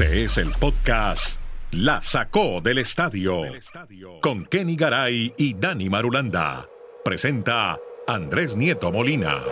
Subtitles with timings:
[0.00, 1.40] Este es el podcast
[1.72, 3.42] La Sacó del Estadio
[4.22, 6.68] con Kenny Garay y Dani Marulanda.
[7.04, 9.42] Presenta Andrés Nieto Molina.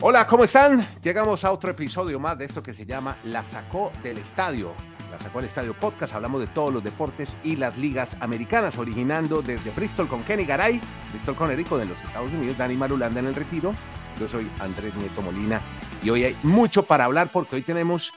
[0.00, 0.86] Hola, ¿cómo están?
[1.02, 4.74] Llegamos a otro episodio más de esto que se llama La Sacó del Estadio.
[5.10, 6.14] La Sacó del Estadio Podcast.
[6.14, 10.80] Hablamos de todos los deportes y las ligas americanas, originando desde Bristol con Kenny Garay,
[11.10, 13.74] Bristol con Erico de los Estados Unidos, Dani Marulanda en el retiro.
[14.20, 15.60] Yo soy Andrés Nieto Molina
[16.02, 18.12] y hoy hay mucho para hablar porque hoy tenemos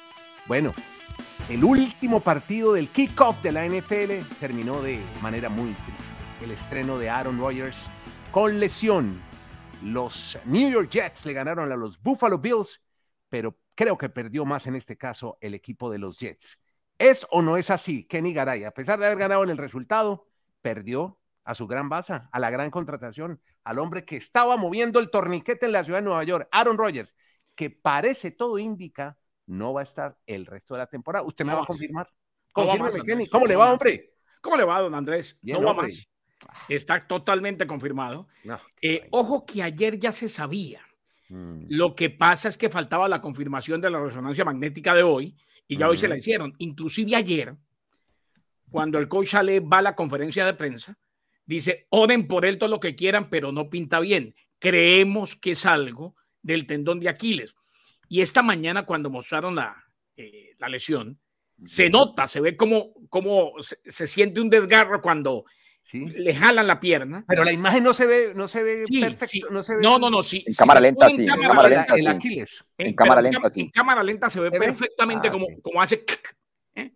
[0.48, 0.74] bueno,
[1.50, 6.14] el último partido del kickoff de la NFL terminó de manera muy triste.
[6.42, 7.88] El estreno de Aaron Rodgers
[8.32, 9.22] con lesión.
[9.82, 12.82] Los New York Jets le ganaron a los Buffalo Bills,
[13.30, 16.60] pero creo que perdió más en este caso el equipo de los Jets.
[16.98, 18.06] ¿Es o no es así?
[18.06, 20.28] Kenny Garay, a pesar de haber ganado en el resultado,
[20.62, 25.10] perdió a su gran baza, a la gran contratación, al hombre que estaba moviendo el
[25.10, 27.14] torniquete en la ciudad de Nueva York, Aaron Rodgers,
[27.56, 31.26] que parece todo indica no va a estar el resto de la temporada.
[31.26, 32.10] ¿Usted me va a confirmar?
[32.52, 33.28] Confírmeme, Kenny.
[33.28, 34.14] ¿Cómo le va, hombre?
[34.42, 35.38] ¿Cómo le va, don Andrés?
[35.42, 36.08] no va más.
[36.68, 38.28] Está totalmente confirmado.
[38.82, 40.82] Eh, ojo que ayer ya se sabía.
[41.30, 41.66] Mm.
[41.70, 45.36] Lo que pasa es que faltaba la confirmación de la resonancia magnética de hoy
[45.68, 46.54] y ya hoy se la hicieron.
[46.60, 47.56] Inclusive ayer,
[48.70, 50.98] cuando el coach Ale va a la conferencia de prensa,
[51.46, 54.36] dice, oren por él todo lo que quieran, pero no pinta bien.
[54.60, 57.56] Creemos que es algo del tendón de Aquiles.
[58.14, 59.76] Y esta mañana cuando mostraron la,
[60.16, 61.20] eh, la lesión,
[61.66, 65.46] se nota, se ve como, como se, siente un desgarro cuando
[65.92, 67.26] le jalan la pierna.
[67.28, 69.82] Pero la imagen no se ve, no se ve perfecto, no se ve.
[69.82, 70.44] No, no, no, sí.
[70.46, 71.16] En cámara lenta, sí.
[71.22, 72.66] En cámara lenta, el Aquiles.
[72.78, 73.62] En, cámara lenta, sí.
[73.62, 76.06] En cámara lenta se ve perfectamente ah, como, como hace.
[76.76, 76.94] ¿eh?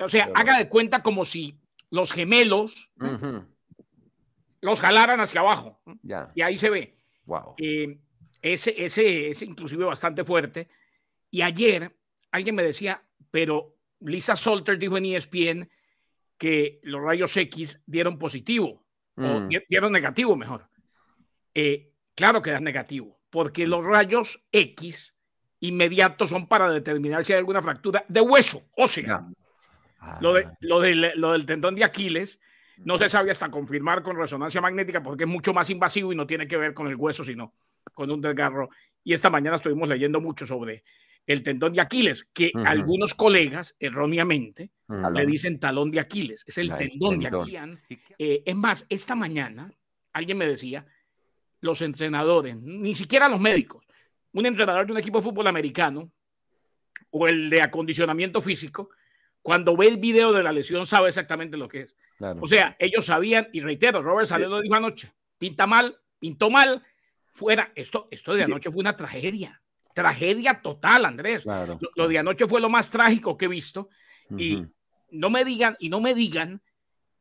[0.00, 1.56] o sea, haga de cuenta como si
[1.88, 2.90] los gemelos
[4.60, 5.80] los jalaran hacia abajo.
[6.34, 6.96] Y ahí se ve.
[7.26, 7.54] Wow.
[7.58, 8.00] Eh,
[8.42, 10.68] ese, ese es inclusive bastante fuerte.
[11.30, 11.94] Y ayer
[12.30, 15.70] alguien me decía, pero Lisa Salter dijo en ESPN
[16.36, 18.84] que los rayos X dieron positivo,
[19.16, 19.48] o mm.
[19.68, 20.68] dieron negativo mejor.
[21.54, 25.14] Eh, claro que es negativo, porque los rayos X
[25.60, 29.26] inmediatos son para determinar si hay alguna fractura de hueso ósea.
[30.20, 30.80] Lo, de, lo,
[31.16, 32.38] lo del tendón de Aquiles
[32.78, 36.28] no se sabe hasta confirmar con resonancia magnética porque es mucho más invasivo y no
[36.28, 37.52] tiene que ver con el hueso, sino
[37.92, 38.70] con un desgarro.
[39.04, 40.84] Y esta mañana estuvimos leyendo mucho sobre
[41.26, 46.74] el tendón de Aquiles, que algunos colegas erróneamente le dicen talón de Aquiles, es el
[46.74, 47.78] tendón, de Aquiles.
[48.18, 49.70] Eh, es más, esta mañana
[50.14, 50.86] alguien me decía,
[51.60, 53.84] los entrenadores, ni siquiera los médicos,
[54.32, 56.10] un entrenador de un equipo de fútbol americano
[57.10, 58.90] o el de acondicionamiento físico,
[59.42, 61.94] cuando ve el video de la lesión sabe exactamente lo que es.
[62.40, 66.82] O sea, ellos sabían, y reitero, Robert Salió lo dijo anoche, pinta mal, pintó mal,
[67.32, 69.60] fuera, esto, esto de anoche fue una tragedia,
[69.94, 71.44] tragedia total, Andrés.
[71.96, 73.88] Lo, de anoche fue lo más trágico que he visto.
[74.36, 74.64] Y
[75.10, 76.62] no me digan, y no me digan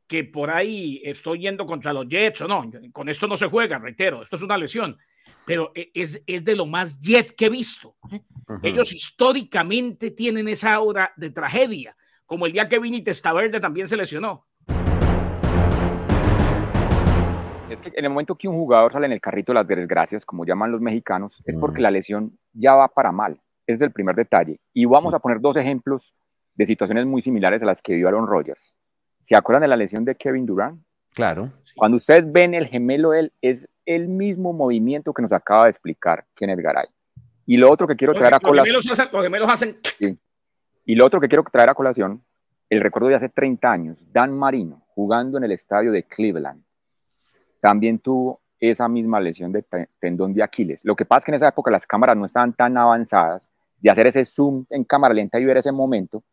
[0.08, 2.70] que por ahí estoy yendo contra los Jets o no.
[2.92, 4.98] Con esto no se juega, reitero, esto es una lesión.
[5.46, 7.98] Pero e, es, es de lo más Jet que he visto.
[8.12, 8.22] ¿eh?
[8.64, 13.98] Ellos históricamente tienen esa aura de tragedia, como el día que Vini Testaverde también se
[13.98, 14.48] lesionó.
[17.70, 20.26] Es que en el momento que un jugador sale en el carrito de las desgracias,
[20.26, 23.42] como llaman los mexicanos, es porque la lesión ya va para mal.
[23.66, 24.60] Ese es el primer detalle.
[24.74, 26.16] Y vamos a poner dos ejemplos
[26.56, 28.78] de situaciones muy similares a las que vio Aaron Rodgers.
[29.20, 30.82] ¿Se acuerdan de la lesión de Kevin Durant?
[31.14, 31.52] Claro.
[31.76, 35.72] Cuando ustedes ven el gemelo de él, es el mismo movimiento que nos acaba de
[35.72, 36.88] explicar Kenneth Garay.
[37.46, 38.76] Y lo otro que quiero traer a colación.
[38.76, 39.78] Los gemelos hacen.
[40.86, 42.24] Y lo otro que quiero traer a colación,
[42.70, 46.64] el recuerdo de hace 30 años, Dan Marino jugando en el estadio de Cleveland
[47.60, 49.64] también tuvo esa misma lesión de
[50.00, 50.82] tendón de Aquiles.
[50.84, 53.92] Lo que pasa es que en esa época las cámaras no estaban tan avanzadas de
[53.92, 56.24] hacer ese zoom en cámara lenta y ver ese momento,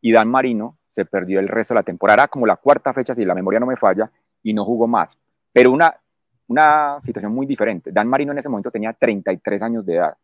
[0.00, 3.24] y Dan Marino se perdió el resto de la temporada, como la cuarta fecha, si
[3.24, 4.10] la memoria no me falla,
[4.42, 5.16] y no jugó más.
[5.52, 5.94] Pero una,
[6.48, 7.92] una situación muy diferente.
[7.92, 10.16] Dan Marino en ese momento tenía 33 años de edad.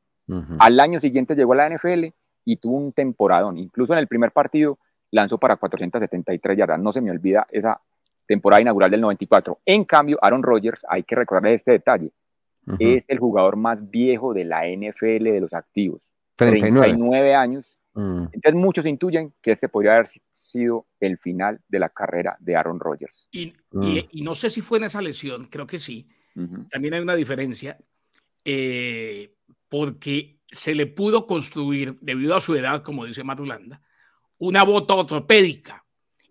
[0.59, 2.07] Al año siguiente llegó a la NFL
[2.45, 3.59] y tuvo un temporadón.
[3.59, 4.79] Incluso en el primer partido
[5.13, 6.81] lanzó para 473 yardas.
[6.81, 7.81] No se me olvida esa
[8.27, 9.61] temporada inaugural del 94.
[9.65, 12.13] En cambio, Aaron Rodgers, hay que recordarle este detalle,
[12.81, 16.03] es el jugador más viejo de la NFL de los activos.
[16.35, 17.77] 39, años.
[17.95, 18.25] Mm.
[18.33, 22.81] Entonces muchos intuyen que este podría haber sido el final de la carrera de Aaron
[22.81, 23.29] Rodgers.
[23.31, 24.25] Y, y, mm.
[24.25, 26.09] no sé si fue en esa lesión, creo que sí.
[26.71, 27.79] También hay una diferencia,
[28.45, 29.33] eh,
[29.71, 33.81] porque se le pudo construir, debido a su edad, como dice Matulanda,
[34.37, 35.86] una bota ortopédica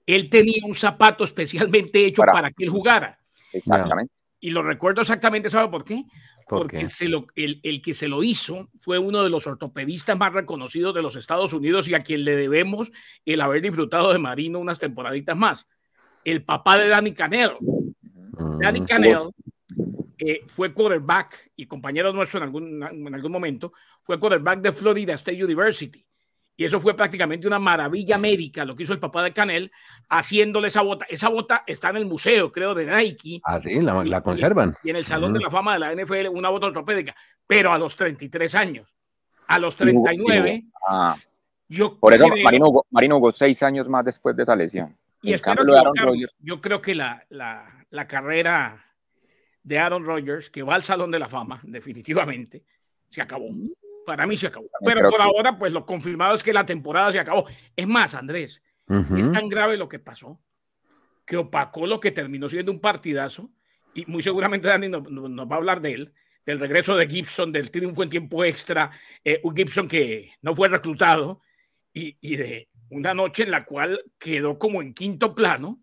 [0.06, 3.20] él tenía un zapato especialmente hecho para, que él jugara.
[3.52, 4.14] Exactamente.
[4.40, 6.06] Y lo recuerdo exactamente, ¿sabe por qué?
[6.48, 10.32] porque se lo, el, el, que se lo hizo fue uno de los ortopedistas más
[10.32, 12.92] reconocidos de los Estados Unidos y a quien le debemos
[13.26, 15.68] el haber disfrutado de Marino unas temporaditas más.
[16.24, 17.52] El papá de Danny Canel.
[18.38, 18.60] Mm.
[18.60, 19.30] Danny Canel
[20.18, 23.74] eh, fue quarterback y compañero nuestro en algún, en algún momento,
[24.04, 26.06] fue quarterback de Florida State University.
[26.58, 29.72] Y eso fue prácticamente una maravilla médica lo que hizo el papá de Canel
[30.10, 31.06] haciéndole esa bota.
[31.10, 33.42] Esa bota está en el museo, creo, de Nike.
[33.44, 34.76] Ah, sí, la, conservan.
[34.84, 37.16] Y, en el Salón de la Fama de la NFL, una bota ortopédica,
[37.46, 38.88] pero a los 33 años.
[39.48, 40.64] A los 39.
[40.88, 41.18] Ah,
[41.68, 44.96] yo por eso Marino, Marino jugó seis años más después de esa lesión.
[45.22, 45.64] Y espero
[46.40, 48.86] yo creo que la, la, la carrera
[49.64, 52.64] de Aaron Rodgers, que va al Salón de la Fama, definitivamente,
[53.10, 53.48] se acabó.
[54.06, 54.68] Para mí se acabó.
[54.84, 57.46] Pero por ahora, pues lo confirmado es que la temporada se acabó.
[57.76, 58.62] Es más, Andrés,
[59.18, 60.40] es tan grave lo que pasó
[61.26, 63.52] que opacó lo que terminó siendo un partidazo.
[63.94, 66.14] Y muy seguramente Dani nos, va a hablar de él,
[66.46, 68.92] del regreso de Gibson, del triunfo en tiempo extra,
[69.24, 71.42] eh, un Gibson que no fue reclutado
[71.94, 75.82] y, y, de una noche en la cual quedó como en quinto plano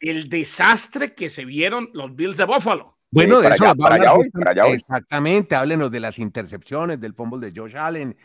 [0.00, 2.97] el desastre que se vieron los Bills de Buffalo.
[3.10, 3.96] Bueno, de eso para
[4.68, 8.16] Exactamente, háblenos de las intercepciones, del fumble de Josh Allen,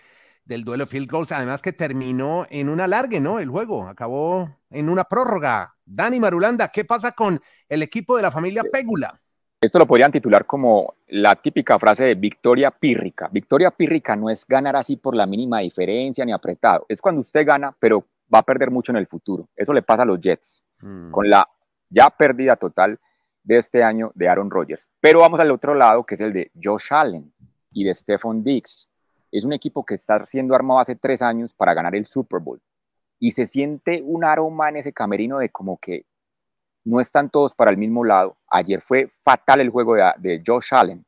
[0.46, 3.40] del duelo field goals, además que terminó en un alargue, ¿no?
[3.40, 5.76] El juego acabó en una prórroga.
[5.86, 9.20] Dani Marulanda, ¿qué pasa con el equipo de la familia Pégula?
[9.62, 13.30] Esto lo podrían titular como la típica frase de victoria pírrica.
[13.32, 16.86] Victoria pírrica no es ganar así por la mínima diferencia ni apretado.
[16.90, 19.48] Es cuando usted gana, pero va a perder mucho en el futuro.
[19.56, 21.12] Eso le pasa a los Jets, mm.
[21.12, 21.48] con la
[21.90, 23.00] ya pérdida total
[23.44, 24.88] de este año de Aaron Rodgers.
[25.00, 27.34] Pero vamos al otro lado, que es el de Josh Allen
[27.72, 28.90] y de Stephon Diggs.
[29.32, 32.62] Es un equipo que está siendo armado hace tres años para ganar el Super Bowl.
[33.20, 36.06] Y se siente un aroma en ese camerino de como que
[36.86, 38.38] no están todos para el mismo lado.
[38.48, 41.06] Ayer fue fatal el juego de, de Josh Allen.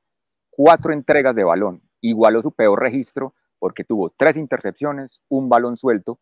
[0.49, 1.81] Cuatro entregas de balón.
[2.01, 6.19] Igualó su peor registro porque tuvo tres intercepciones, un balón suelto.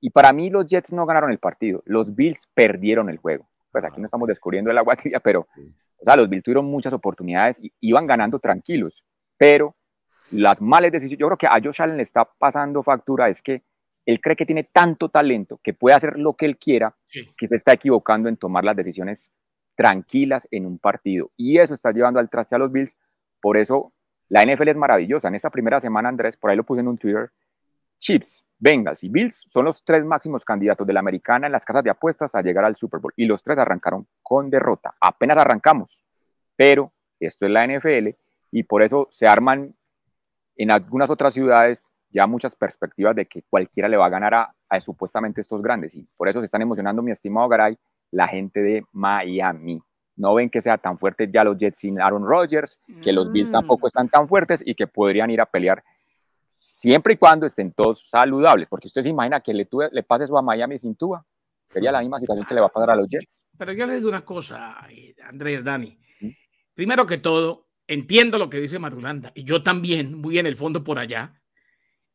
[0.00, 1.82] Y para mí los Jets no ganaron el partido.
[1.84, 5.46] Los Bills perdieron el juego pues aquí no estamos descubriendo el agua tibia, pero,
[5.96, 9.04] o sea, los Bills tuvieron muchas oportunidades y iban ganando tranquilos,
[9.36, 9.74] pero
[10.30, 13.62] las malas decisiones, yo creo que a Josh Allen le está pasando factura, es que
[14.04, 16.96] él cree que tiene tanto talento que puede hacer lo que él quiera,
[17.36, 19.30] que se está equivocando en tomar las decisiones
[19.76, 21.30] tranquilas en un partido.
[21.36, 22.96] Y eso está llevando al traste a los Bills.
[23.40, 23.92] Por eso
[24.28, 25.28] la NFL es maravillosa.
[25.28, 27.30] En esta primera semana, Andrés, por ahí lo puse en un Twitter,
[27.98, 31.84] Chips, Bengals y Bills son los tres máximos candidatos de la americana en las casas
[31.84, 34.94] de apuestas a llegar al Super Bowl y los tres arrancaron con derrota.
[35.00, 36.02] Apenas arrancamos,
[36.56, 38.08] pero esto es la NFL
[38.50, 39.74] y por eso se arman
[40.56, 44.80] en algunas otras ciudades ya muchas perspectivas de que cualquiera le va a ganar a,
[44.80, 47.78] supuestamente estos grandes y por eso se están emocionando, mi estimado Garay,
[48.10, 49.82] la gente de Miami.
[50.16, 53.50] No ven que sea tan fuerte ya los Jets sin Aaron Rodgers, que los Bills
[53.50, 53.52] mm.
[53.52, 55.84] tampoco están tan fuertes y que podrían ir a pelear
[56.58, 60.36] siempre y cuando estén todos saludables, porque usted se imagina que le, le pase eso
[60.36, 61.24] a Miami sin Tua,
[61.72, 63.38] sería la misma situación que le va a pasar a los Jets.
[63.56, 65.98] Pero yo le digo una cosa, eh, Andrés, Dani.
[66.74, 70.82] Primero que todo, entiendo lo que dice Marulanda, y yo también, muy en el fondo
[70.82, 71.40] por allá,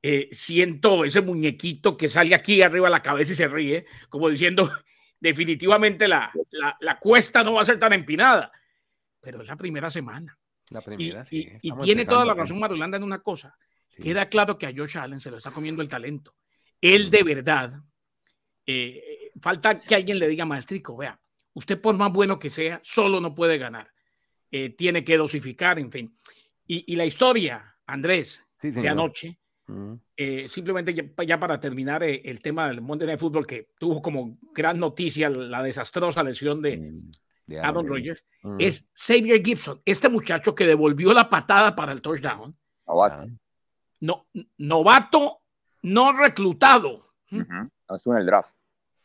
[0.02, 4.30] eh, siento ese muñequito que sale aquí arriba de la cabeza y se ríe, como
[4.30, 4.70] diciendo,
[5.20, 6.32] definitivamente la,
[6.82, 8.52] la, cuesta no va a ser tan empinada,
[9.22, 10.38] pero es la primera semana.
[10.70, 13.56] La primera, y, y tiene toda la razón Marulanda en una cosa
[14.02, 16.36] Queda claro que a Josh Allen se lo está comiendo el talento.
[16.82, 17.82] Él de verdad,
[18.66, 21.20] eh, falta que alguien le diga, maestrico, vea,
[21.54, 23.92] usted por más bueno que sea, solo no puede ganar.
[24.52, 26.18] Eh, tiene que dosificar, en fin.
[26.66, 29.38] Y, la historia, Andrés, de anoche,
[30.16, 30.96] eh, simplemente
[31.28, 35.62] ya, para terminar el tema del Monday Night Football, que tuvo como gran noticia la
[35.62, 38.26] desastrosa lesión de, mm, Aaron Rodgers,
[38.58, 42.58] es Xavier Gibson, este muchacho que devolvió la patada para el touchdown
[44.04, 45.42] no, novato
[45.82, 47.14] no reclutado.
[47.30, 48.54] No estuvo en el draft.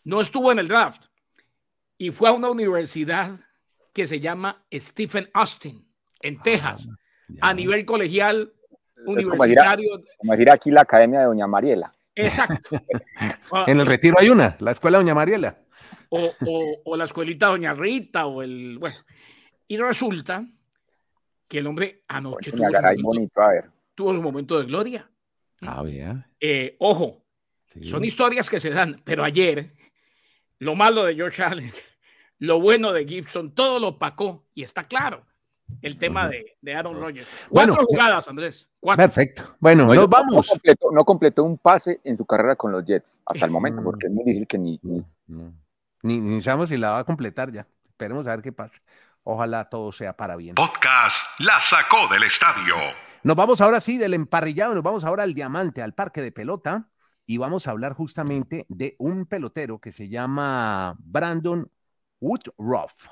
[0.05, 1.05] No estuvo en el draft.
[1.97, 3.31] Y fue a una universidad
[3.93, 5.89] que se llama Stephen Austin,
[6.21, 6.89] en ah, Texas,
[7.41, 8.53] a nivel colegial
[9.07, 10.01] universitario.
[10.19, 11.93] Como decir, aquí la Academia de Doña Mariela.
[12.15, 12.71] Exacto.
[13.67, 15.59] en el retiro hay una, la escuela Doña Mariela.
[16.11, 18.79] O, la escuelita Doña Rita, o el.
[18.79, 18.97] Bueno.
[19.69, 20.45] Y resulta
[21.47, 22.51] que el hombre anoche.
[22.51, 22.69] tuvo
[23.03, 25.11] bonito, a ver tuvo su momento de gloria.
[25.61, 26.25] Ah, bien.
[26.39, 27.25] Eh, ojo,
[27.83, 29.73] son historias que se dan, pero ayer
[30.61, 31.73] lo malo de George Allen,
[32.39, 35.27] lo bueno de Gibson, todo lo opacó y está claro
[35.83, 37.27] el tema de, Aaron Rodgers.
[37.51, 38.69] Cuatro eh, jugadas, Andrés.
[38.97, 39.57] Perfecto.
[39.59, 40.49] Bueno, nos vamos.
[40.93, 44.13] No completó, un pase en su carrera con los Jets hasta el momento, porque es
[44.13, 44.81] muy difícil que ni.
[46.03, 47.67] Ni, ni sabemos si la va a completar ya.
[47.89, 48.81] Esperemos a ver qué pasa.
[49.31, 50.55] Ojalá todo sea para bien.
[50.55, 52.75] Podcast La Sacó del Estadio.
[53.23, 56.89] Nos vamos ahora sí del emparrillado, nos vamos ahora al diamante, al parque de pelota,
[57.27, 61.71] y vamos a hablar justamente de un pelotero que se llama Brandon
[62.21, 63.09] Woodruff,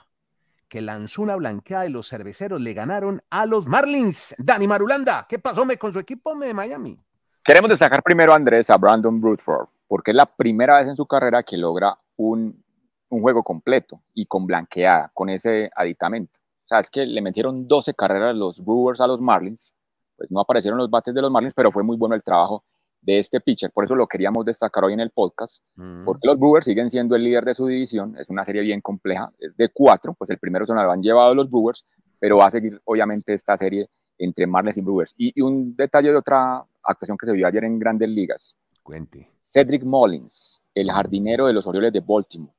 [0.69, 4.35] que lanzó una blanqueada y los cerveceros le ganaron a los Marlins.
[4.39, 6.99] Dani Marulanda, ¿qué pasó con su equipo de Miami?
[7.45, 11.43] Queremos destacar primero, Andrés, a Brandon Woodruff, porque es la primera vez en su carrera
[11.43, 12.65] que logra un
[13.09, 16.39] un juego completo y con blanqueada, con ese aditamento.
[16.65, 19.73] O sea, es que le metieron 12 carreras los Brewers a los Marlins,
[20.17, 22.65] pues no aparecieron los bates de los Marlins, pero fue muy bueno el trabajo
[23.07, 26.05] de este pitcher, por eso lo queríamos destacar hoy en el podcast, mm.
[26.05, 29.33] porque los Brewers siguen siendo el líder de su división, es una serie bien compleja,
[29.39, 31.85] es de cuatro, pues el primero se lo han llevado los Brewers,
[32.19, 35.15] pero va a seguir obviamente esta serie entre Marlins y Brewers.
[35.17, 38.57] Y, un detalle de otra actuación que se vio ayer en Grandes Ligas.
[38.83, 39.31] Cuente.
[39.41, 42.53] Cedric Mullins, el jardinero de los Orioles de Baltimore,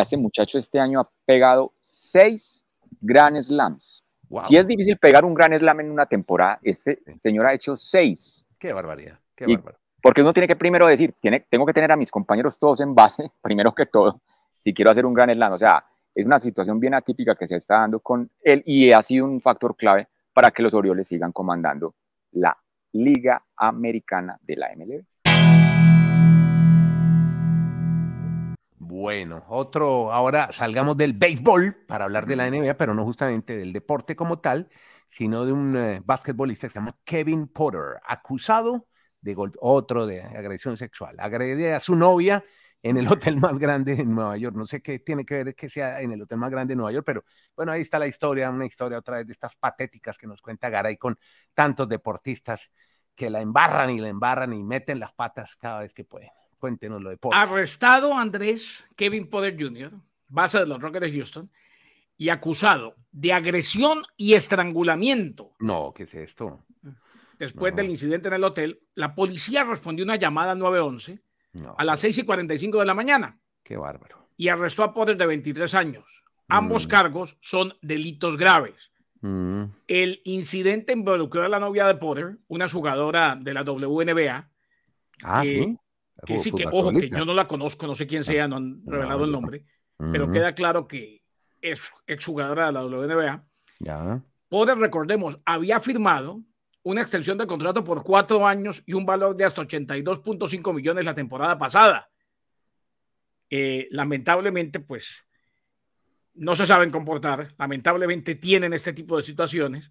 [0.00, 2.64] este muchacho este año ha pegado seis
[3.00, 4.02] Grand Slams.
[4.48, 8.44] Si es difícil pegar un Grand Slam en una temporada, este señor ha hecho seis.
[8.58, 9.58] Qué barbaridad, qué
[10.00, 12.94] Porque uno tiene que primero decir, tiene, tengo que tener a mis compañeros todos en
[12.94, 14.22] base, primero que todo,
[14.58, 15.52] si quiero hacer un Grand Slam.
[15.52, 15.84] O sea,
[16.14, 19.40] es una situación bien atípica que se está dando con él y ha sido un
[19.40, 21.94] factor clave para que los Orioles sigan comandando
[22.32, 22.56] la
[22.92, 25.04] Liga Americana de la MLB.
[28.94, 33.72] Bueno, otro, ahora salgamos del béisbol para hablar de la NBA, pero no justamente del
[33.72, 34.68] deporte como tal,
[35.08, 38.88] sino de un eh, basquetbolista que se llama Kevin Potter, acusado
[39.22, 41.16] de golpe, otro de agresión sexual.
[41.20, 42.44] Agrede a su novia
[42.82, 44.54] en el hotel más grande de Nueva York.
[44.54, 46.92] No sé qué tiene que ver que sea en el hotel más grande de Nueva
[46.92, 47.24] York, pero
[47.56, 50.68] bueno, ahí está la historia, una historia otra vez de estas patéticas que nos cuenta
[50.68, 51.18] Garay con
[51.54, 52.70] tantos deportistas
[53.14, 56.41] que la embarran y la embarran y meten las patas cada vez que pueden.
[56.62, 59.90] Cuéntenos lo de Arrestado Andrés Kevin Potter Jr.,
[60.28, 61.50] base de los Rockets de Houston,
[62.16, 65.56] y acusado de agresión y estrangulamiento.
[65.58, 66.64] No, ¿qué es esto?
[67.36, 71.20] Después del incidente en el hotel, la policía respondió una llamada al 911
[71.78, 73.40] a las 6 y 45 de la mañana.
[73.64, 74.28] Qué bárbaro.
[74.36, 76.22] Y arrestó a Potter de 23 años.
[76.46, 76.90] Ambos mm.
[76.90, 78.92] cargos son delitos graves.
[79.20, 79.64] Mm.
[79.88, 84.48] El incidente involucró a la novia de Potter, una jugadora de la WNBA.
[85.24, 85.76] Ah, ¿sí?
[86.24, 88.82] Que sí, que ojo, que yo no la conozco, no sé quién sea, no han
[88.86, 89.64] revelado el nombre,
[89.96, 91.22] pero queda claro que
[91.60, 93.44] es exjugadora de la WNBA.
[93.80, 94.22] Ya.
[94.48, 96.42] Poder, recordemos, había firmado
[96.84, 101.14] una extensión de contrato por cuatro años y un valor de hasta 82.5 millones la
[101.14, 102.10] temporada pasada.
[103.50, 105.26] Eh, lamentablemente, pues,
[106.34, 109.90] no se saben comportar, lamentablemente tienen este tipo de situaciones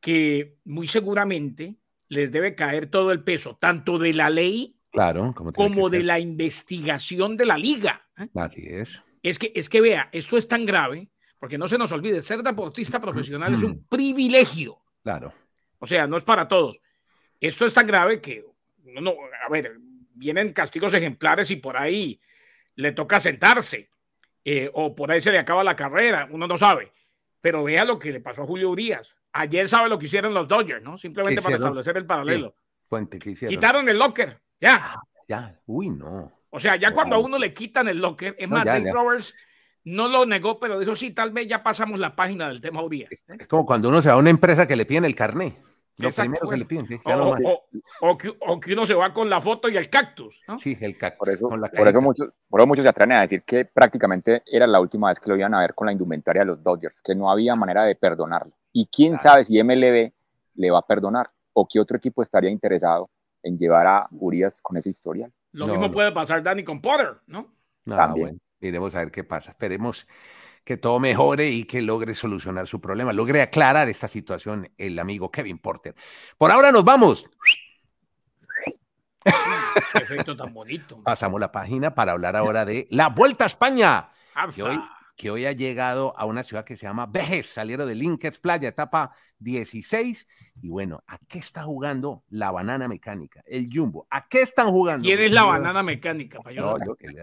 [0.00, 5.90] que muy seguramente les debe caer todo el peso, tanto de la ley Claro, como,
[5.90, 8.08] de la investigación de la liga.
[8.16, 8.28] ¿eh?
[8.34, 9.02] Así es.
[9.22, 12.42] Es que, es que vea, esto es tan grave, porque no se nos olvide, ser
[12.42, 14.78] deportista profesional es un privilegio.
[15.02, 15.34] Claro.
[15.80, 16.78] O sea, no es para todos.
[17.38, 18.42] Esto es tan grave que,
[18.84, 19.12] no,
[19.46, 19.76] a ver,
[20.14, 22.18] vienen castigos ejemplares y por ahí
[22.74, 23.90] le toca sentarse,
[24.46, 26.90] eh, o por ahí se le acaba la carrera, uno no sabe.
[27.42, 29.14] Pero vea lo que le pasó a Julio Urias.
[29.34, 30.96] Ayer sabe lo que hicieron los Dodgers, ¿no?
[30.96, 32.54] Simplemente para establecer el paralelo.
[32.88, 33.54] Fuente, ¿qué hicieron?
[33.54, 34.45] Quitaron el locker.
[34.60, 34.76] Ya.
[34.76, 35.60] Ah, ya.
[35.66, 36.32] Uy, no.
[36.50, 39.34] O sea, ya cuando a uno le quitan el locker, es más, Dave Roberts
[39.84, 43.10] no lo negó, pero dijo, sí, tal vez ya pasamos la página del tema Urias.
[43.12, 43.36] ¿eh?
[43.38, 45.62] Es como cuando uno se va a una empresa que le piden el carné.
[45.98, 46.86] Lo primero que le piden.
[48.00, 50.38] O, que, uno se va con la foto y el cactus.
[50.58, 51.18] Sí, el cactus.
[51.18, 54.80] Por eso, por eso, muchos, por muchos se atreven a decir que prácticamente era la
[54.80, 57.30] última vez que lo iban a ver con la indumentaria de los Dodgers, que no
[57.30, 58.52] había manera de perdonarlo.
[58.72, 60.12] Y quién sabe si MLB
[60.54, 63.08] le va a perdonar o qué otro equipo estaría interesado
[63.46, 65.30] en llevar a Urias con esa historia.
[65.52, 67.54] Lo mismo puede pasar, Dani, con Potter, ¿no?
[67.84, 68.40] También.
[68.60, 69.52] Bueno, a ver qué pasa.
[69.52, 70.06] Esperemos
[70.64, 75.30] que todo mejore y que logre solucionar su problema, logre aclarar esta situación el amigo
[75.30, 75.94] Kevin Porter.
[76.36, 77.30] Por ahora nos vamos.
[79.92, 81.02] Qué efecto tan bonito.
[81.04, 84.10] Pasamos la página para hablar ahora de la Vuelta a España.
[84.54, 84.80] Que hoy,
[85.16, 88.68] que hoy, ha llegado a una ciudad que se llama Vejes, salieron de Linkets Playa,
[88.68, 90.26] etapa 16.
[90.62, 93.42] Y bueno, ¿a qué está jugando la banana mecánica?
[93.46, 94.06] El Jumbo.
[94.10, 95.04] ¿A qué están jugando?
[95.04, 96.38] ¿Quién es la banana mecánica?
[96.56, 97.22] No, yo que le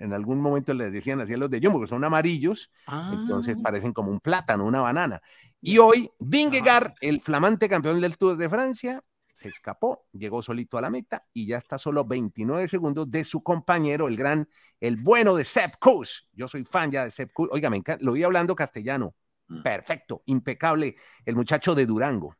[0.00, 2.70] en algún momento les decían así a los de Jumbo, que son amarillos,
[3.12, 3.62] entonces ah.
[3.62, 5.20] parecen como un plátano, una banana.
[5.60, 9.02] Y hoy, Vingegaard, el flamante campeón del Tour de Francia,
[9.38, 13.42] se escapó, llegó solito a la meta y ya está solo 29 segundos de su
[13.42, 14.48] compañero, el gran,
[14.80, 16.26] el bueno de Sepp Kuss.
[16.32, 17.48] Yo soy fan ya de Sepp Kuss.
[17.52, 19.14] Oiga, me encanta, lo vi hablando castellano.
[19.46, 19.62] Mm.
[19.62, 20.96] Perfecto, impecable.
[21.24, 22.36] El muchacho de Durango.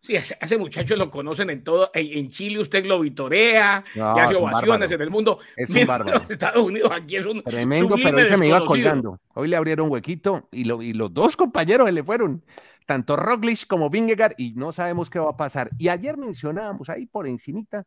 [0.00, 1.92] Sí, ese, muchacho lo conocen en todo.
[1.94, 5.38] En, Chile usted lo vitorea y hace ovaciones en el mundo.
[5.56, 6.22] Es un bárbaro.
[6.24, 7.40] En Estados Unidos aquí es un.
[7.44, 9.20] Tremendo, pero que me iba colgando.
[9.34, 12.44] Hoy le abrieron huequito y, y los dos compañeros se le fueron.
[12.86, 15.70] Tanto Roglic como Vingegaard y no sabemos qué va a pasar.
[15.78, 17.84] Y ayer mencionábamos ahí por encimita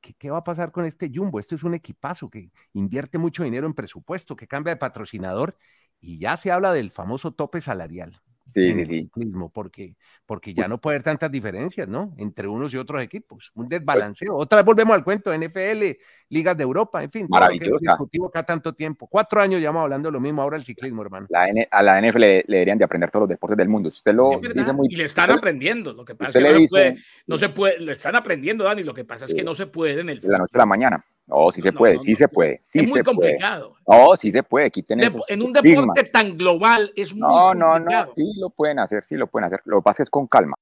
[0.00, 1.40] que qué va a pasar con este Jumbo.
[1.40, 5.56] Este es un equipazo que invierte mucho dinero en presupuesto, que cambia de patrocinador
[6.00, 8.21] y ya se habla del famoso tope salarial.
[8.54, 9.10] Sí, sí,
[9.52, 9.96] porque,
[10.26, 12.14] porque ya no puede haber tantas diferencias, ¿no?
[12.18, 13.50] Entre unos y otros equipos.
[13.54, 14.36] Un desbalanceo.
[14.36, 15.96] Otra vez volvemos al cuento, NFL,
[16.28, 17.26] ligas de Europa, en fin.
[17.30, 17.78] Maravilloso.
[17.80, 19.06] discutivo acá tanto tiempo.
[19.06, 21.26] Cuatro años llevamos hablando lo mismo ahora el ciclismo, hermano.
[21.30, 23.88] La a la NFL le, deberían de aprender todos los deportes del mundo.
[23.88, 24.88] Usted lo dice muy...
[24.90, 25.92] Y le están aprendiendo.
[25.94, 26.96] Lo que pasa es que no, puede,
[27.26, 28.82] no, se puede, le están aprendiendo, Dani.
[28.82, 30.20] Lo que pasa es que no se puede en el...
[30.20, 31.04] De la noche a la mañana.
[31.32, 32.60] No, sí se puede, sí se puede.
[32.62, 33.74] Sí es muy complicado.
[33.88, 34.70] No, sí se puede.
[34.70, 37.78] Quiten en un deporte tan global es muy no, complicado.
[37.78, 39.62] No, no, sí lo pueden hacer, sí lo pueden hacer.
[39.64, 40.54] Lo que pasa es con calma.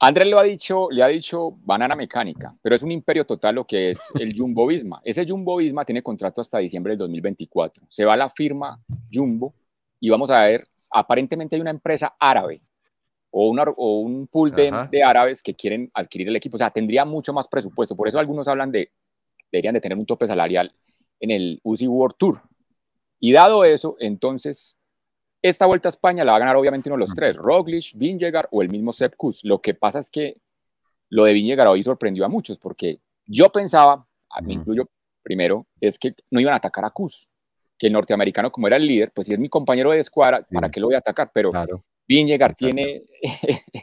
[0.00, 3.66] Andrés lo ha dicho, le ha dicho banana mecánica, pero es un imperio total lo
[3.66, 5.00] que es el Jumbo Visma.
[5.04, 7.84] Ese Jumbo Visma tiene contrato hasta diciembre del 2024.
[7.88, 8.80] Se va la firma
[9.12, 9.54] Jumbo
[10.00, 12.62] y vamos a ver, aparentemente hay una empresa árabe
[13.32, 16.56] o, o un pool de, árabes que quieren adquirir el equipo.
[16.56, 17.96] O sea, tendría mucho más presupuesto.
[17.96, 18.92] Por eso algunos hablan de,
[19.50, 20.72] deberían de tener un tope salarial
[21.18, 22.42] en el UCI World Tour.
[23.18, 24.76] Y dado eso, entonces,
[25.40, 28.48] esta vuelta a España la va a ganar obviamente uno de los tres, Roglic, Vingegaard
[28.50, 29.44] o el mismo Sepp Kuss.
[29.44, 30.36] Lo que pasa es que
[31.08, 34.06] lo de Vingegaard hoy sorprendió a muchos, porque yo pensaba,
[34.42, 34.88] me incluyo
[35.22, 37.28] primero, es que no iban a atacar a Kuss,
[37.78, 40.70] que el norteamericano como era el líder, pues si es mi compañero de escuadra, ¿para
[40.70, 41.30] qué lo voy a atacar?
[41.32, 41.84] Pero claro.
[42.08, 43.02] Vingegaard tiene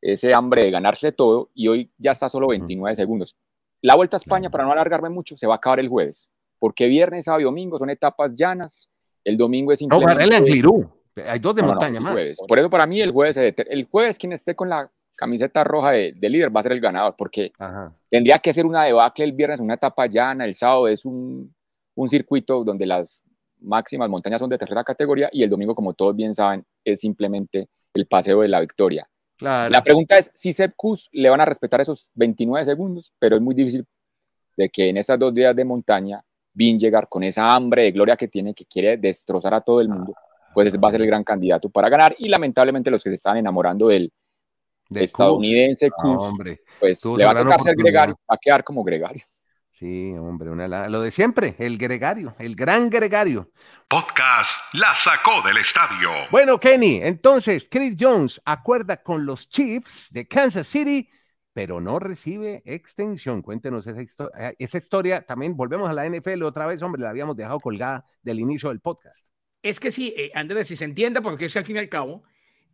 [0.00, 3.36] ese hambre de ganarse todo y hoy ya está solo 29 segundos.
[3.80, 6.86] La Vuelta a España, para no alargarme mucho, se va a acabar el jueves, porque
[6.86, 8.88] viernes, sábado y domingo son etapas llanas,
[9.24, 10.14] el domingo es simplemente...
[10.62, 10.92] No,
[11.28, 12.16] hay dos de montaña más.
[12.48, 16.14] Por eso para mí el jueves, el jueves quien esté con la camiseta roja de,
[16.20, 17.52] líder va a ser el ganador, porque
[18.10, 21.54] tendría que ser una debacle el viernes, una etapa llana, el sábado es un,
[21.94, 23.22] un circuito donde las
[23.64, 27.68] máximas montañas son de tercera categoría y el domingo, como todos bien saben, es simplemente
[27.94, 29.08] el paseo de la victoria.
[29.40, 30.74] La pregunta es si Sepp
[31.12, 33.84] le van a respetar esos 29 segundos, pero es muy difícil
[34.56, 36.24] de que en esas dos días de montaña
[36.56, 39.88] Vin llegar con esa hambre de gloria que tiene, que quiere destrozar a todo el
[39.88, 40.14] mundo,
[40.54, 42.14] pues va a ser el gran candidato para ganar.
[42.16, 44.12] Y lamentablemente los que se están enamorando del
[44.88, 46.32] estadounidense Kuz,
[46.78, 49.24] pues le va a tocar ser gregario, va a quedar como gregario.
[49.74, 53.50] Sí, hombre, una, lo de siempre, el gregario, el gran gregario.
[53.88, 56.10] Podcast la sacó del estadio.
[56.30, 61.10] Bueno, Kenny, entonces Chris Jones acuerda con los Chiefs de Kansas City,
[61.52, 63.42] pero no recibe extensión.
[63.42, 65.22] Cuéntenos esa, eh, esa historia.
[65.22, 68.78] También volvemos a la NFL otra vez, hombre, la habíamos dejado colgada del inicio del
[68.78, 69.30] podcast.
[69.60, 72.22] Es que sí, eh, Andrés, si se entiende, porque es al fin y al cabo,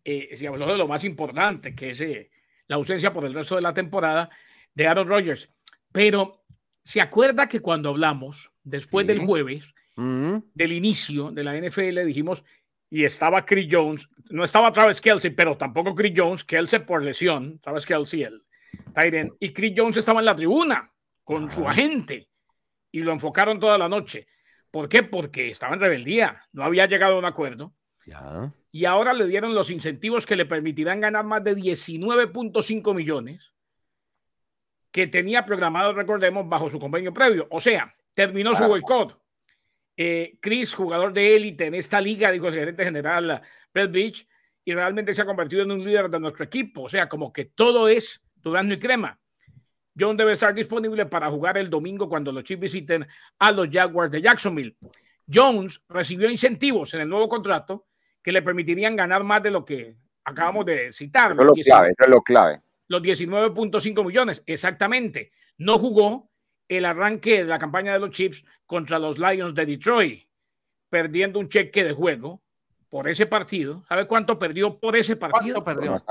[0.05, 2.29] eh, si habló de lo más importante, que es
[2.67, 4.29] la ausencia por el resto de la temporada
[4.75, 5.49] de Aaron Rodgers.
[5.93, 6.41] Pero
[6.83, 10.37] ¿Se acuerda que cuando hablamos después del jueves, mm.
[10.55, 12.45] del inicio de la NFL, dijimos,
[12.89, 17.61] y estaba Chris Jones, no estaba Travis Kelsey, pero tampoco Chris Jones, Kelsey por lesión,
[17.61, 18.43] Travis Kelsey, el
[18.95, 22.29] Tyren, y Chris Jones estaba en la tribuna con su agente
[22.91, 24.27] y lo enfocaron toda la noche.
[24.71, 25.03] ¿Por qué?
[25.03, 27.75] Porque estaba en rebeldía, no había llegado a un acuerdo.
[28.73, 33.53] Y ahora le dieron los incentivos que le permitirán ganar más de 19.5 millones
[34.91, 37.47] que tenía programado, recordemos, bajo su convenio previo.
[37.51, 39.19] O sea, terminó su boicot.
[39.97, 43.41] Eh, Chris, jugador de élite en esta liga, dijo el gerente general
[43.73, 44.29] Brett Beach,
[44.65, 46.83] y realmente se ha convertido en un líder de nuestro equipo.
[46.83, 49.19] O sea, como que todo es durazno y crema.
[49.99, 53.07] John debe estar disponible para jugar el domingo cuando los Chiefs visiten
[53.39, 54.77] a los Jaguars de Jacksonville.
[55.33, 57.87] Jones recibió incentivos en el nuevo contrato
[58.23, 61.33] que le permitirían ganar más de lo que acabamos de citar.
[61.33, 65.31] Eso es lo clave, eso es lo clave los 19.5 millones, exactamente.
[65.59, 66.29] No jugó
[66.69, 70.25] el arranque de la campaña de los Chiefs contra los Lions de Detroit,
[70.89, 72.43] perdiendo un cheque de juego
[72.89, 73.85] por ese partido.
[73.89, 75.63] ¿Sabe cuánto perdió por ese partido?
[75.63, 76.05] ¿Cuánto perdió?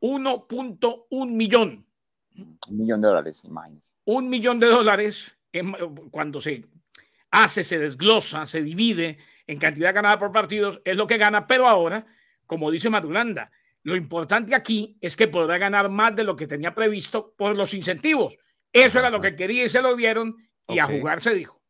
[0.00, 1.86] 1.1 millón.
[2.34, 3.92] Un millón de dólares, imagínese.
[4.06, 5.38] Un millón de dólares
[6.10, 6.64] cuando se
[7.30, 11.68] hace, se desglosa, se divide en cantidad ganada por partidos, es lo que gana, pero
[11.68, 12.04] ahora,
[12.44, 13.52] como dice Madulanda,
[13.86, 17.72] lo importante aquí es que podrá ganar más de lo que tenía previsto por los
[17.72, 18.36] incentivos.
[18.72, 21.62] Eso era lo que quería y se lo dieron y a jugar se dijo.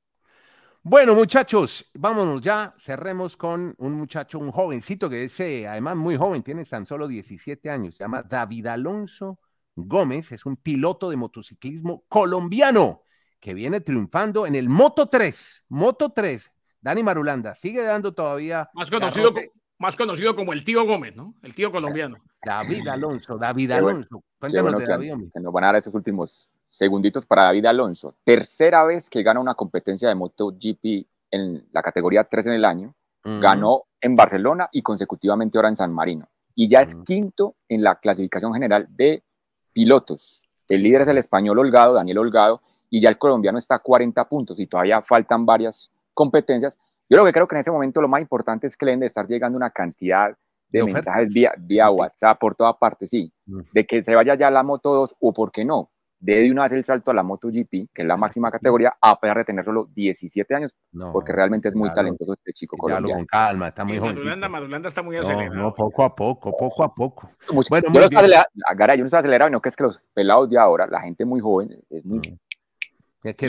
[0.82, 2.74] Bueno, muchachos, vámonos ya.
[2.78, 7.06] Cerremos con un muchacho, un jovencito que es eh, además muy joven, tiene tan solo
[7.06, 7.96] 17 años.
[7.96, 9.38] Se llama David Alonso
[9.74, 13.02] Gómez, es un piloto de motociclismo colombiano
[13.38, 15.64] que viene triunfando en el Moto 3.
[15.68, 16.50] Moto 3.
[16.80, 18.70] Dani Marulanda sigue dando todavía.
[18.72, 19.34] Más conocido,
[19.78, 21.34] más conocido como el tío Gómez, ¿no?
[21.42, 22.16] El tío colombiano.
[22.44, 24.22] David Alonso, David Alonso.
[24.38, 25.14] Cuéntanos de David.
[25.32, 28.14] Que nos van a dar esos últimos segunditos para David Alonso.
[28.24, 32.94] Tercera vez que gana una competencia de MotoGP en la categoría 3 en el año.
[33.24, 36.28] Ganó en Barcelona y consecutivamente ahora en San Marino.
[36.54, 39.24] Y ya es quinto en la clasificación general de
[39.72, 40.40] pilotos.
[40.68, 44.28] El líder es el español Holgado, Daniel Holgado, y ya el colombiano está a 40
[44.28, 46.78] puntos y todavía faltan varias competencias.
[47.08, 49.00] Yo lo que creo que en ese momento lo más importante es que le deben
[49.00, 50.36] de estar llegando una cantidad
[50.68, 54.62] de, mensajes vía, vía, WhatsApp por toda parte, sí, de que se vaya ya la
[54.62, 58.02] Moto 2 o por qué no, de una vez el salto a la MotoGP, que
[58.02, 60.74] es la máxima categoría, a pesar de tener solo 17 años,
[61.12, 63.18] porque realmente es muy talentoso este chico colombiano.
[63.18, 64.40] con calma, está muy joven.
[64.50, 65.54] Madulanda, está muy acelerado.
[65.54, 67.30] No, poco a poco, poco a poco.
[67.68, 68.46] bueno, yo, no estoy acelerado,
[68.94, 71.40] yo no estoy acelerado, no que es que los pelados de ahora, la gente muy
[71.40, 72.20] joven, es muy,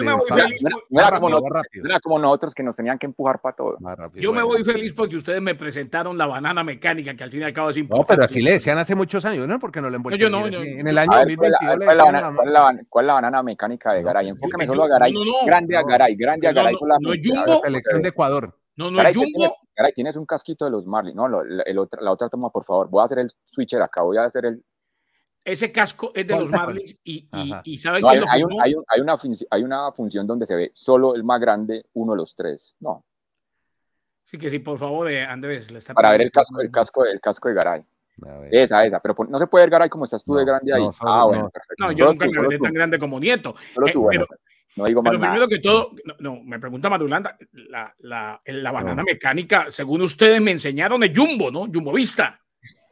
[0.01, 0.19] no
[2.01, 3.77] como, nosotros que nos tenían que empujar para todo.
[4.15, 7.43] Yo me voy feliz porque ustedes me presentaron la banana mecánica, que al fin y
[7.43, 8.03] al cabo es importante.
[8.03, 9.59] No, pero así le decían hace muchos años, ¿no?
[9.59, 10.31] Porque no le envuelven.
[10.31, 11.57] No, en el año 2022
[12.89, 14.29] ¿cuál, es la banana mecánica de Garay?
[14.29, 15.13] Enfócame solo a Garay.
[15.45, 16.75] grande a Garay, grande a Garay.
[17.01, 17.61] No, es Jumbo.
[17.63, 18.53] Selección de Ecuador.
[18.75, 19.55] No, no es Jumbo.
[19.75, 21.13] Garay, tienes un casquito de los Marley.
[21.13, 22.89] No, la otra toma, por favor.
[22.89, 24.01] Voy a hacer el switcher acá.
[24.01, 24.63] Voy a hacer el,
[25.47, 29.01] ese casco es de los Marlins y, y, y ¿sabe quién hay, lo hay, hay,
[29.01, 29.17] una,
[29.49, 32.75] hay una función donde se ve solo el más grande, uno de los tres.
[32.81, 33.05] No.
[34.25, 35.71] Sí, que sí, por favor, eh, Andrés.
[35.71, 37.81] Le está Para ver el casco, el casco, el casco de Garay.
[38.51, 40.83] Esa, esa, pero no se puede ver Garay como estás tú de grande ahí.
[40.99, 41.85] ah, bueno, perfecto.
[41.85, 43.55] No, yo nunca me veré tan grande como Nieto.
[43.73, 44.41] Solo eh, tú, bueno, pero,
[44.75, 49.01] no digo más pero primero que todo, no, me pregunta Madulanda, la, la, la banana
[49.01, 51.67] mecánica, según ustedes me enseñaron, es Jumbo, ¿no?
[51.73, 52.37] Jumbo Vista.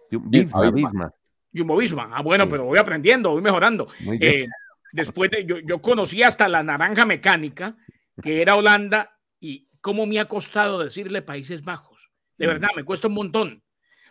[0.09, 1.13] Visma, Visma.
[1.55, 2.09] Jumbo Visma.
[2.13, 3.87] Ah, bueno, pero voy aprendiendo, voy mejorando.
[4.19, 4.47] Eh,
[4.91, 7.77] después de, yo, yo conocí hasta la naranja mecánica,
[8.21, 12.11] que era Holanda, y cómo me ha costado decirle Países Bajos.
[12.37, 12.49] De mm.
[12.49, 13.63] verdad, me cuesta un montón,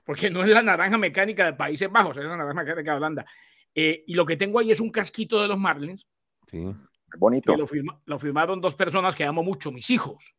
[0.05, 3.27] porque no es la naranja mecánica de Países Bajos, es la naranja mecánica de Holanda.
[3.75, 6.07] Eh, y lo que tengo ahí es un casquito de los Marlins.
[6.47, 6.75] Sí.
[7.17, 7.57] Bonito.
[7.57, 7.67] lo,
[8.07, 10.35] lo, firmaron dos personas que amo mucho, mis hijos.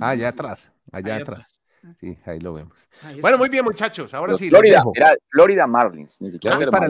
[0.00, 1.59] Ah, allá atrás, allá, atrás.
[1.98, 2.76] Sí, ahí lo vemos.
[3.20, 4.12] bueno, muy bien, muchachos.
[4.14, 4.48] Ahora sí.
[4.48, 6.86] Florida, era Florida Marlins, ni siquiera para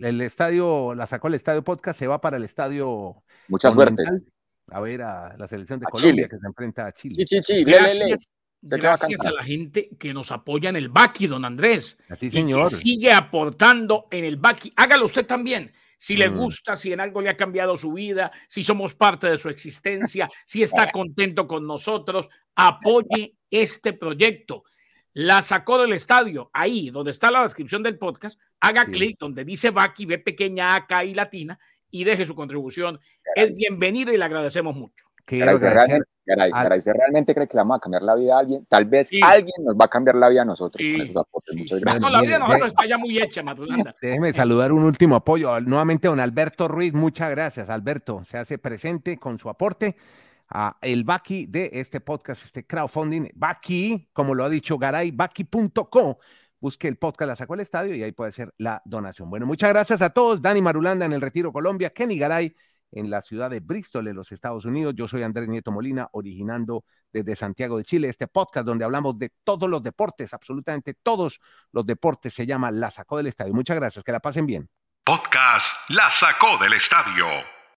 [0.00, 3.22] el, estadio, la sacó el estadio podcast, se va para el estadio.
[3.48, 4.02] Mucha suerte.
[4.70, 7.14] A ver a la selección de Colombia que se enfrenta a Chile.
[7.16, 7.64] Sí, sí, sí.
[7.64, 8.28] Gracias,
[8.60, 11.96] gracias a la gente que nos apoya en el Baki, don Andrés.
[12.10, 12.70] Así, señor.
[12.70, 14.74] sigue aportando en el Baki.
[14.76, 16.36] Hágalo usted también si le mm.
[16.36, 20.30] gusta, si en algo le ha cambiado su vida, si somos parte de su existencia,
[20.46, 24.64] si está contento con nosotros, apoye este proyecto.
[25.14, 29.70] La sacó del estadio, ahí donde está la descripción del podcast, haga clic donde dice
[29.70, 31.58] Baki, ve pequeña acá y latina
[31.90, 33.00] y deje su contribución.
[33.34, 35.06] Es bienvenida y le agradecemos mucho.
[35.26, 35.58] Garay,
[36.50, 39.64] Garay, realmente cree que le vamos a cambiar la vida a alguien, tal vez alguien
[39.64, 40.82] nos va a cambiar la vida a nosotros.
[41.54, 42.02] Muchas gracias.
[42.02, 43.94] No, la vida de nosotros está ya muy hecha, Matulanda.
[44.00, 45.58] Déjeme saludar un último apoyo.
[45.60, 47.68] Nuevamente, don Alberto Ruiz, muchas gracias.
[47.70, 49.96] Alberto se hace presente con su aporte
[50.48, 53.28] a el Baki de este podcast, este crowdfunding.
[53.34, 56.18] Baki, como lo ha dicho Garay, baki.co.
[56.60, 59.30] Busque el podcast, la sacó el estadio y ahí puede ser la donación.
[59.30, 60.42] Bueno, muchas gracias a todos.
[60.42, 62.54] Dani Marulanda en el Retiro Colombia, Kenny Garay
[62.92, 64.94] en la ciudad de Bristol, en los Estados Unidos.
[64.94, 69.32] Yo soy Andrés Nieto Molina, originando desde Santiago de Chile este podcast donde hablamos de
[69.44, 71.40] todos los deportes, absolutamente todos
[71.72, 72.34] los deportes.
[72.34, 73.54] Se llama La Sacó del Estadio.
[73.54, 74.68] Muchas gracias, que la pasen bien.
[75.04, 77.57] Podcast La Sacó del Estadio